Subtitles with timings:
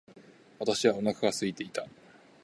[0.57, 1.85] 私はお腹が空いていた。